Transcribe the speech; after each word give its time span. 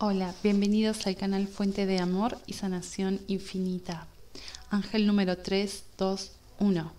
Hola, 0.00 0.32
bienvenidos 0.44 1.08
al 1.08 1.16
canal 1.16 1.48
Fuente 1.48 1.84
de 1.84 1.98
Amor 1.98 2.38
y 2.46 2.52
Sanación 2.52 3.20
Infinita. 3.26 4.06
Ángel 4.70 5.08
número 5.08 5.36
321. 5.36 6.92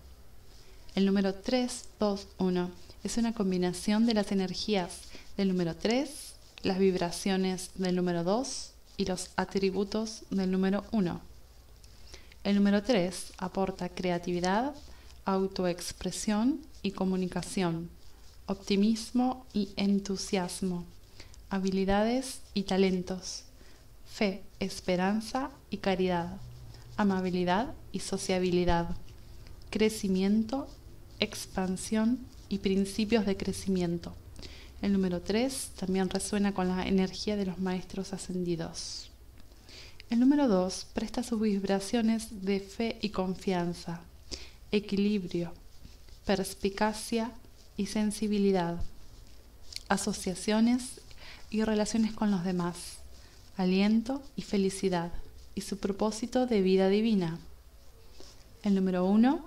El 0.94 1.06
número 1.06 1.32
321 1.32 2.70
es 3.02 3.16
una 3.16 3.32
combinación 3.32 4.04
de 4.04 4.12
las 4.12 4.32
energías 4.32 5.04
del 5.38 5.48
número 5.48 5.74
3, 5.76 6.34
las 6.62 6.78
vibraciones 6.78 7.70
del 7.76 7.96
número 7.96 8.22
2 8.22 8.72
y 8.98 9.06
los 9.06 9.30
atributos 9.36 10.24
del 10.28 10.50
número 10.50 10.84
1. 10.92 11.22
El 12.44 12.54
número 12.54 12.82
3 12.82 13.32
aporta 13.38 13.88
creatividad, 13.88 14.74
autoexpresión 15.24 16.60
y 16.82 16.90
comunicación, 16.90 17.88
optimismo 18.44 19.46
y 19.54 19.70
entusiasmo 19.76 20.84
habilidades 21.50 22.40
y 22.54 22.62
talentos, 22.62 23.44
fe, 24.06 24.42
esperanza 24.60 25.50
y 25.68 25.78
caridad, 25.78 26.38
amabilidad 26.96 27.74
y 27.92 28.00
sociabilidad, 28.00 28.96
crecimiento, 29.70 30.68
expansión 31.18 32.20
y 32.48 32.58
principios 32.58 33.26
de 33.26 33.36
crecimiento. 33.36 34.14
El 34.80 34.92
número 34.92 35.20
3 35.20 35.72
también 35.78 36.08
resuena 36.08 36.54
con 36.54 36.68
la 36.68 36.86
energía 36.86 37.36
de 37.36 37.46
los 37.46 37.58
maestros 37.58 38.12
ascendidos. 38.12 39.10
El 40.08 40.20
número 40.20 40.48
2 40.48 40.86
presta 40.94 41.22
sus 41.22 41.40
vibraciones 41.40 42.44
de 42.44 42.60
fe 42.60 42.98
y 43.02 43.10
confianza, 43.10 44.00
equilibrio, 44.72 45.52
perspicacia 46.24 47.32
y 47.76 47.86
sensibilidad, 47.86 48.80
asociaciones 49.88 51.00
y 51.50 51.64
relaciones 51.64 52.12
con 52.12 52.30
los 52.30 52.44
demás, 52.44 52.98
aliento 53.56 54.22
y 54.36 54.42
felicidad, 54.42 55.12
y 55.54 55.62
su 55.62 55.78
propósito 55.78 56.46
de 56.46 56.62
vida 56.62 56.88
divina. 56.88 57.38
El 58.62 58.74
número 58.74 59.04
uno 59.04 59.44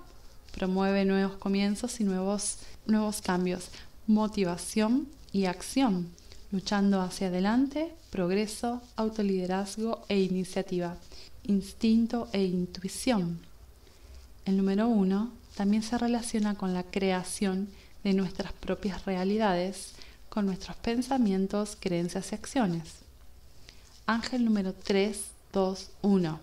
promueve 0.52 1.04
nuevos 1.04 1.36
comienzos 1.36 2.00
y 2.00 2.04
nuevos, 2.04 2.58
nuevos 2.86 3.20
cambios, 3.20 3.70
motivación 4.06 5.08
y 5.32 5.46
acción, 5.46 6.10
luchando 6.52 7.00
hacia 7.00 7.28
adelante, 7.28 7.92
progreso, 8.10 8.82
autoliderazgo 8.96 10.04
e 10.08 10.20
iniciativa, 10.20 10.96
instinto 11.42 12.28
e 12.32 12.44
intuición. 12.44 13.40
El 14.44 14.56
número 14.56 14.86
uno 14.88 15.32
también 15.56 15.82
se 15.82 15.98
relaciona 15.98 16.54
con 16.54 16.74
la 16.74 16.84
creación 16.84 17.68
de 18.04 18.12
nuestras 18.12 18.52
propias 18.52 19.04
realidades, 19.06 19.94
con 20.34 20.46
nuestros 20.46 20.76
pensamientos, 20.78 21.76
creencias 21.78 22.32
y 22.32 22.34
acciones. 22.34 22.82
Ángel 24.04 24.44
número 24.44 24.74
3, 24.74 25.26
2, 25.52 25.90
1. 26.02 26.40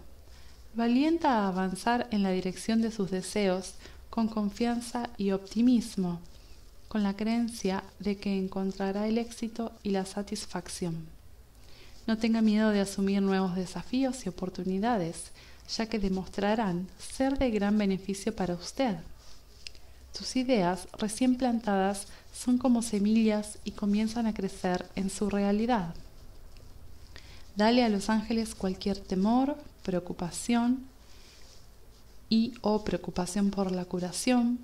Lo 0.76 0.84
a 1.28 1.48
avanzar 1.50 2.08
en 2.12 2.24
la 2.24 2.32
dirección 2.32 2.82
de 2.82 2.90
sus 2.90 3.12
deseos 3.12 3.74
con 4.10 4.30
confianza 4.30 5.10
y 5.18 5.32
optimismo, 5.32 6.22
con 6.88 7.04
la 7.04 7.18
creencia 7.18 7.84
de 8.00 8.16
que 8.16 8.38
encontrará 8.38 9.10
el 9.10 9.18
éxito 9.18 9.74
y 9.84 9.90
la 9.90 10.06
satisfacción. 10.06 11.06
No 12.08 12.18
tenga 12.18 12.42
miedo 12.42 12.70
de 12.70 12.80
asumir 12.80 13.22
nuevos 13.22 13.56
desafíos 13.56 14.26
y 14.26 14.30
oportunidades, 14.30 15.32
ya 15.68 15.88
que 15.88 16.00
demostrarán 16.00 16.88
ser 16.98 17.38
de 17.38 17.52
gran 17.52 17.78
beneficio 17.78 18.34
para 18.34 18.54
usted. 18.54 18.96
Tus 20.18 20.36
ideas 20.36 20.88
recién 20.98 21.38
plantadas 21.38 22.08
son 22.34 22.58
como 22.58 22.82
semillas 22.82 23.58
y 23.64 23.72
comienzan 23.72 24.28
a 24.28 24.34
crecer 24.34 24.88
en 24.96 25.10
su 25.10 25.30
realidad. 25.30 25.94
Dale 27.56 27.84
a 27.84 27.90
los 27.90 28.10
ángeles 28.10 28.56
cualquier 28.56 28.98
temor, 28.98 29.58
preocupación 29.84 30.86
y 32.30 32.54
o 32.62 32.84
preocupación 32.84 33.52
por 33.52 33.72
la 33.72 33.86
curación 33.86 34.60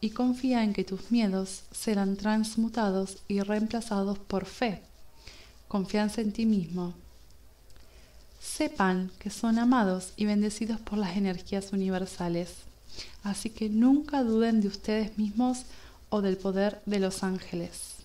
y 0.00 0.10
confía 0.10 0.64
en 0.64 0.72
que 0.72 0.84
tus 0.84 1.10
miedos 1.10 1.62
serán 1.70 2.16
transmutados 2.16 3.18
y 3.28 3.40
reemplazados 3.40 4.18
por 4.18 4.46
fe, 4.46 4.82
confianza 5.68 6.20
en 6.20 6.32
ti 6.32 6.44
mismo. 6.44 6.94
Sepan 8.40 9.12
que 9.18 9.30
son 9.30 9.58
amados 9.58 10.12
y 10.16 10.26
bendecidos 10.26 10.80
por 10.80 10.98
las 10.98 11.16
energías 11.16 11.72
universales, 11.72 12.50
así 13.22 13.50
que 13.50 13.68
nunca 13.68 14.22
duden 14.22 14.60
de 14.60 14.68
ustedes 14.68 15.18
mismos 15.18 15.64
o 16.08 16.20
del 16.20 16.36
poder 16.36 16.80
de 16.86 17.00
los 17.00 17.22
ángeles. 17.22 17.96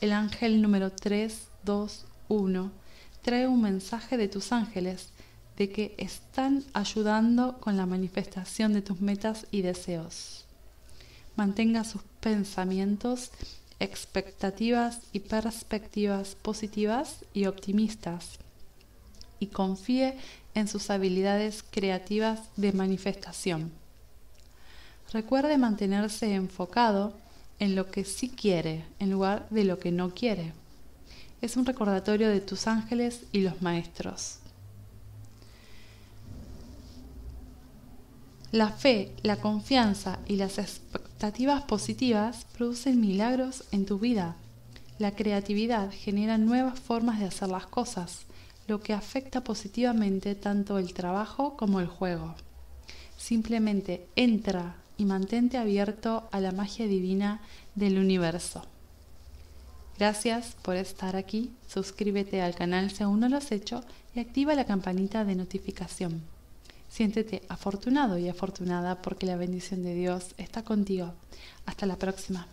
El 0.00 0.12
ángel 0.12 0.62
número 0.62 0.90
321 0.90 2.70
trae 3.22 3.46
un 3.46 3.60
mensaje 3.60 4.16
de 4.16 4.28
tus 4.28 4.52
ángeles 4.52 5.08
de 5.56 5.70
que 5.70 5.94
están 5.98 6.64
ayudando 6.72 7.58
con 7.60 7.76
la 7.76 7.84
manifestación 7.84 8.72
de 8.72 8.80
tus 8.80 9.00
metas 9.00 9.46
y 9.50 9.60
deseos. 9.60 10.46
Mantenga 11.36 11.84
sus 11.84 12.02
pensamientos, 12.20 13.30
expectativas 13.78 15.00
y 15.12 15.20
perspectivas 15.20 16.34
positivas 16.34 17.24
y 17.34 17.46
optimistas 17.46 18.38
y 19.38 19.48
confíe 19.48 20.16
en 20.54 20.68
sus 20.68 20.90
habilidades 20.90 21.62
creativas 21.62 22.40
de 22.56 22.72
manifestación. 22.72 23.79
Recuerde 25.12 25.58
mantenerse 25.58 26.34
enfocado 26.34 27.14
en 27.58 27.74
lo 27.74 27.90
que 27.90 28.04
sí 28.04 28.28
quiere 28.28 28.84
en 29.00 29.10
lugar 29.10 29.48
de 29.50 29.64
lo 29.64 29.78
que 29.78 29.90
no 29.90 30.14
quiere. 30.14 30.52
Es 31.42 31.56
un 31.56 31.66
recordatorio 31.66 32.28
de 32.28 32.40
tus 32.40 32.68
ángeles 32.68 33.24
y 33.32 33.40
los 33.40 33.60
maestros. 33.60 34.38
La 38.52 38.70
fe, 38.70 39.12
la 39.22 39.36
confianza 39.36 40.18
y 40.26 40.36
las 40.36 40.58
expectativas 40.58 41.62
positivas 41.62 42.46
producen 42.56 43.00
milagros 43.00 43.64
en 43.72 43.86
tu 43.86 43.98
vida. 43.98 44.36
La 44.98 45.12
creatividad 45.12 45.90
genera 45.92 46.36
nuevas 46.36 46.78
formas 46.78 47.20
de 47.20 47.26
hacer 47.26 47.48
las 47.48 47.66
cosas, 47.66 48.26
lo 48.66 48.80
que 48.80 48.92
afecta 48.92 49.42
positivamente 49.42 50.34
tanto 50.34 50.78
el 50.78 50.94
trabajo 50.94 51.56
como 51.56 51.80
el 51.80 51.86
juego. 51.86 52.34
Simplemente 53.16 54.06
entra 54.16 54.76
y 55.00 55.06
mantente 55.06 55.56
abierto 55.56 56.28
a 56.30 56.40
la 56.40 56.52
magia 56.52 56.86
divina 56.86 57.40
del 57.74 57.98
universo. 57.98 58.62
Gracias 59.98 60.56
por 60.60 60.76
estar 60.76 61.16
aquí, 61.16 61.54
suscríbete 61.66 62.42
al 62.42 62.54
canal 62.54 62.90
si 62.90 63.02
aún 63.02 63.20
no 63.20 63.30
lo 63.30 63.38
has 63.38 63.50
hecho 63.50 63.82
y 64.14 64.20
activa 64.20 64.54
la 64.54 64.66
campanita 64.66 65.24
de 65.24 65.36
notificación. 65.36 66.20
Siéntete 66.90 67.40
afortunado 67.48 68.18
y 68.18 68.28
afortunada 68.28 69.00
porque 69.00 69.24
la 69.24 69.36
bendición 69.36 69.82
de 69.82 69.94
Dios 69.94 70.34
está 70.36 70.64
contigo. 70.64 71.14
Hasta 71.64 71.86
la 71.86 71.96
próxima. 71.96 72.46